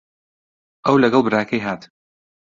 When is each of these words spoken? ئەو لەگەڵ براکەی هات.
ئەو 0.85 0.95
لەگەڵ 1.03 1.21
براکەی 1.27 1.63
هات. 1.65 1.81